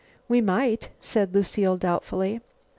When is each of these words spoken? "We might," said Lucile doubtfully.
"We 0.27 0.41
might," 0.41 0.89
said 0.99 1.35
Lucile 1.35 1.77
doubtfully. 1.77 2.41